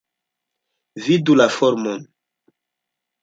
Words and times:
Vidu 1.07 1.37
la 1.41 1.47
formon. 1.57 2.01